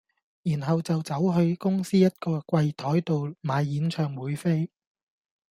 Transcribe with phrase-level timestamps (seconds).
[0.41, 4.67] 然後就走去公司一個櫃檯度買演唱會飛